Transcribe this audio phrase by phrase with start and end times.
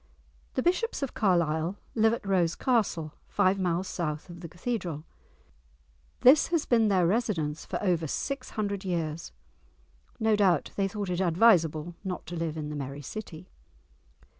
[0.55, 5.03] The bishops of Carlisle live at Rose Castle, five miles south of the Cathedral.
[6.21, 9.31] This has been their residence for over six hundred years.
[10.19, 13.51] No doubt they thought it advisable not to live in the "merrie city"!